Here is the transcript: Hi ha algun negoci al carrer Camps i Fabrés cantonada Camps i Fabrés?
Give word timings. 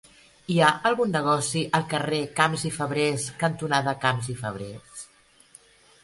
Hi 0.51 0.55
ha 0.59 0.69
algun 0.89 1.11
negoci 1.15 1.59
al 1.79 1.83
carrer 1.91 2.21
Camps 2.39 2.63
i 2.69 2.71
Fabrés 2.77 3.25
cantonada 3.43 3.93
Camps 4.07 4.31
i 4.35 4.39
Fabrés? 4.41 5.05